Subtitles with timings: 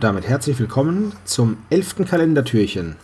[0.00, 2.96] Und damit herzlich willkommen zum elften Kalendertürchen.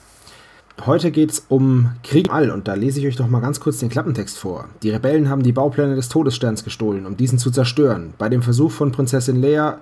[0.87, 3.61] Heute geht es um Krieg im All und da lese ich euch doch mal ganz
[3.61, 4.71] kurz den Klappentext vor.
[4.83, 8.15] Die Rebellen haben die Baupläne des Todessterns gestohlen, um diesen zu zerstören.
[8.17, 9.81] Bei dem Versuch von Prinzessin Leia.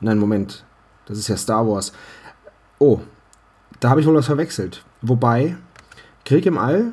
[0.00, 0.62] Nein, Moment.
[1.06, 1.94] Das ist ja Star Wars.
[2.78, 3.00] Oh,
[3.80, 4.84] da habe ich wohl was verwechselt.
[5.00, 5.56] Wobei,
[6.26, 6.92] Krieg im All.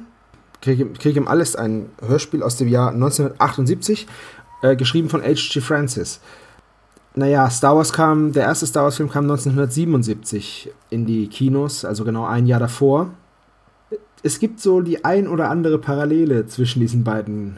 [0.62, 4.08] Krieg im, Krieg im All ist ein Hörspiel aus dem Jahr 1978,
[4.62, 5.60] äh, geschrieben von H.G.
[5.60, 6.22] Francis
[7.16, 12.26] naja, Star Wars kam, der erste Star Wars-Film kam 1977 in die Kinos, also genau
[12.26, 13.12] ein Jahr davor.
[14.24, 17.58] Es gibt so die ein oder andere Parallele zwischen diesen beiden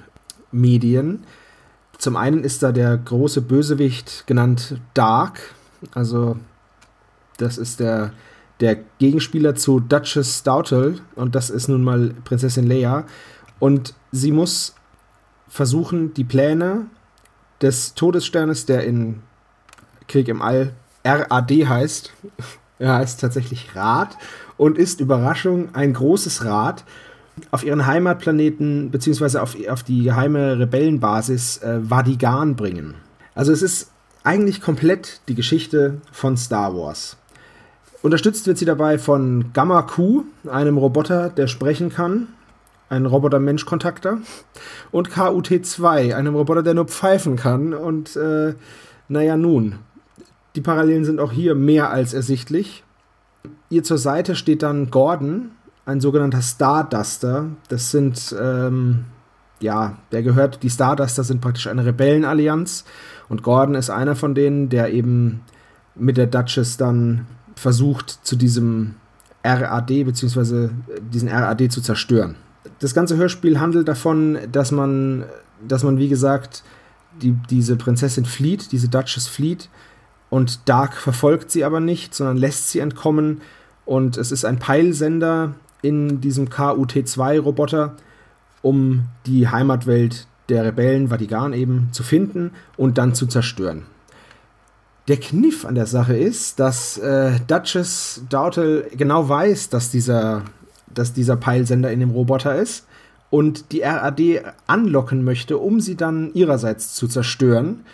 [0.51, 1.23] Medien.
[1.97, 5.39] Zum einen ist da der große Bösewicht genannt Dark,
[5.93, 6.37] also
[7.37, 8.11] das ist der,
[8.59, 13.05] der Gegenspieler zu Duchess Stoutle und das ist nun mal Prinzessin Leia.
[13.59, 14.75] Und sie muss
[15.47, 16.87] versuchen, die Pläne
[17.61, 19.21] des Todessternes, der in
[20.07, 22.11] Krieg im All RAD heißt.
[22.77, 24.17] Er heißt tatsächlich Rad
[24.57, 26.83] und ist Überraschung ein großes Rad
[27.49, 32.95] auf ihren Heimatplaneten beziehungsweise auf, auf die geheime Rebellenbasis äh, Vadigan bringen.
[33.33, 33.91] Also es ist
[34.25, 37.17] eigentlich komplett die Geschichte von Star Wars.
[38.01, 42.27] Unterstützt wird sie dabei von Gamma Q, einem Roboter, der sprechen kann,
[42.89, 44.19] ein Roboter-Mensch-Kontakter,
[44.91, 47.73] und KUT-2, einem Roboter, der nur pfeifen kann.
[47.73, 48.53] Und äh,
[49.07, 49.79] naja, nun,
[50.55, 52.83] die Parallelen sind auch hier mehr als ersichtlich.
[53.69, 55.51] Ihr zur Seite steht dann Gordon,
[55.85, 57.47] ein sogenannter Starduster.
[57.67, 59.05] Das sind, ähm,
[59.59, 62.85] ja, der gehört, die Starduster sind praktisch eine Rebellenallianz.
[63.29, 65.41] Und Gordon ist einer von denen, der eben
[65.95, 68.95] mit der Duchess dann versucht, zu diesem
[69.43, 70.69] RAD bzw.
[71.11, 72.35] diesen RAD zu zerstören.
[72.79, 75.25] Das ganze Hörspiel handelt davon, dass man,
[75.65, 76.63] dass man wie gesagt,
[77.21, 79.69] die, diese Prinzessin flieht, diese Duchess flieht
[80.29, 83.41] und Dark verfolgt sie aber nicht, sondern lässt sie entkommen.
[83.85, 87.95] Und es ist ein Peilsender in diesem KUT-2-Roboter,
[88.61, 93.85] um die Heimatwelt der Rebellen, Vatikan eben, zu finden und dann zu zerstören.
[95.07, 100.41] Der Kniff an der Sache ist, dass äh, Duchess Dautel genau weiß, dass dieser,
[100.91, 102.87] dass dieser Peilsender in dem Roboter ist
[103.29, 104.19] und die RAD
[104.65, 107.85] anlocken möchte, um sie dann ihrerseits zu zerstören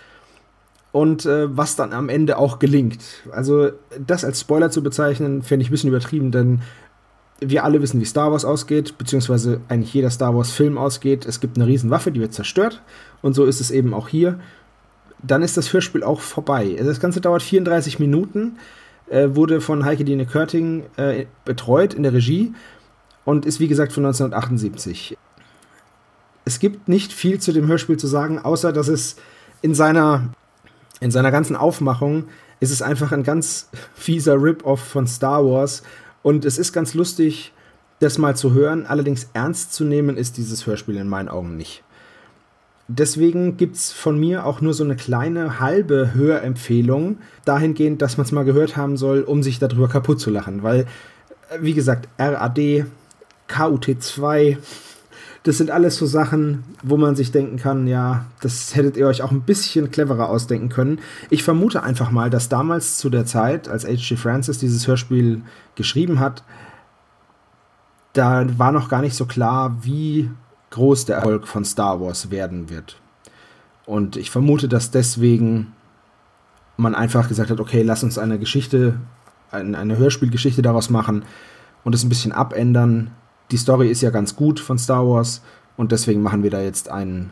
[0.92, 3.04] und äh, was dann am Ende auch gelingt.
[3.32, 3.72] Also
[4.06, 6.62] das als Spoiler zu bezeichnen, finde ich ein bisschen übertrieben, denn
[7.40, 11.26] wir alle wissen, wie Star Wars ausgeht, beziehungsweise eigentlich jeder Star Wars-Film ausgeht.
[11.26, 12.82] Es gibt eine Riesenwaffe, die wird zerstört
[13.22, 14.40] und so ist es eben auch hier.
[15.24, 16.76] Dann ist das Hörspiel auch vorbei.
[16.78, 18.58] Also das Ganze dauert 34 Minuten,
[19.10, 22.54] äh, wurde von Heike Dine Körting äh, betreut in der Regie
[23.24, 25.18] und ist wie gesagt von 1978.
[26.44, 29.16] Es gibt nicht viel zu dem Hörspiel zu sagen, außer dass es
[29.62, 30.30] in seiner
[31.02, 32.26] in seiner ganzen Aufmachung
[32.62, 35.84] ist es einfach ein ganz fieser Rip-Off von Star Wars.
[36.22, 37.52] Und es ist ganz lustig,
[38.00, 38.86] das mal zu hören.
[38.86, 41.84] Allerdings ernst zu nehmen ist dieses Hörspiel in meinen Augen nicht.
[42.88, 48.26] Deswegen gibt es von mir auch nur so eine kleine halbe Hörempfehlung, dahingehend, dass man
[48.26, 50.62] es mal gehört haben soll, um sich darüber kaputt zu lachen.
[50.62, 50.86] Weil, äh,
[51.62, 52.86] wie gesagt, RAD,
[53.50, 54.58] KUT2,
[55.44, 59.24] das sind alles so Sachen, wo man sich denken kann, ja, das hättet ihr euch
[59.24, 61.00] auch ein bisschen cleverer ausdenken können.
[61.32, 64.18] Ich vermute einfach mal, dass damals zu der Zeit, als H.G.
[64.18, 65.42] Francis dieses Hörspiel
[65.76, 66.44] geschrieben hat,
[68.14, 70.30] da war noch gar nicht so klar, wie
[70.70, 73.02] groß der Erfolg von Star Wars werden wird.
[73.86, 75.74] Und ich vermute, dass deswegen
[76.78, 79.00] man einfach gesagt hat, okay, lass uns eine Geschichte,
[79.50, 81.24] eine Hörspielgeschichte daraus machen
[81.84, 83.12] und es ein bisschen abändern,
[83.52, 85.42] die Story ist ja ganz gut von Star Wars
[85.78, 87.32] und deswegen machen wir da jetzt ein,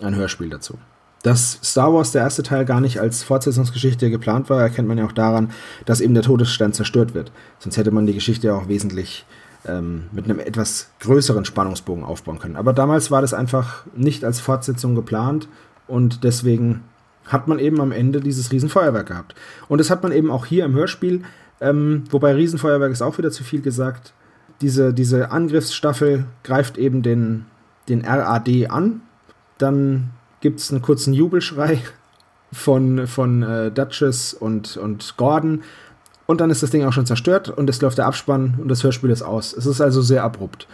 [0.00, 0.78] ein Hörspiel dazu.
[1.22, 5.04] Dass Star Wars der erste Teil gar nicht als Fortsetzungsgeschichte geplant war, erkennt man ja
[5.04, 5.50] auch daran,
[5.84, 7.32] dass eben der Todesstern zerstört wird.
[7.58, 9.26] Sonst hätte man die Geschichte ja auch wesentlich
[9.66, 12.56] ähm, mit einem etwas größeren Spannungsbogen aufbauen können.
[12.56, 15.48] Aber damals war das einfach nicht als Fortsetzung geplant
[15.88, 16.84] und deswegen
[17.26, 19.34] hat man eben am Ende dieses Riesenfeuerwerk gehabt.
[19.68, 21.24] Und das hat man eben auch hier im Hörspiel,
[21.60, 24.12] ähm, wobei Riesenfeuerwerk ist auch wieder zu viel gesagt
[24.60, 27.46] diese, diese Angriffsstaffel greift eben den,
[27.88, 29.02] den RAD an.
[29.58, 30.10] Dann
[30.40, 31.80] gibt es einen kurzen Jubelschrei
[32.52, 35.62] von, von äh, Duchess und, und Gordon.
[36.26, 38.82] und dann ist das Ding auch schon zerstört und es läuft der Abspann und das
[38.82, 39.52] Hörspiel ist aus.
[39.52, 40.66] Es ist also sehr abrupt.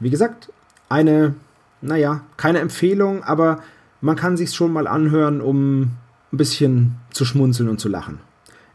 [0.00, 0.52] Wie gesagt,
[0.88, 1.34] eine,
[1.80, 3.60] naja, keine Empfehlung, aber
[4.00, 5.92] man kann sich schon mal anhören, um
[6.32, 8.20] ein bisschen zu schmunzeln und zu lachen.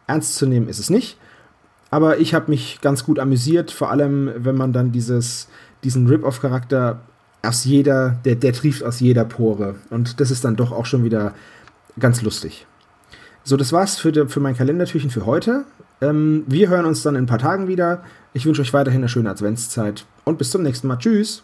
[0.07, 1.17] Ernst zu nehmen ist es nicht,
[1.91, 5.47] aber ich habe mich ganz gut amüsiert, vor allem wenn man dann dieses,
[5.83, 7.01] diesen Rip-Off-Charakter
[7.41, 9.75] aus jeder, der, der trieft aus jeder Pore.
[9.89, 11.33] Und das ist dann doch auch schon wieder
[11.97, 12.68] ganz lustig.
[13.44, 15.65] So, das war's für, de, für mein Kalendertürchen für heute.
[16.01, 18.03] Ähm, wir hören uns dann in ein paar Tagen wieder.
[18.33, 20.97] Ich wünsche euch weiterhin eine schöne Adventszeit und bis zum nächsten Mal.
[20.97, 21.44] Tschüss.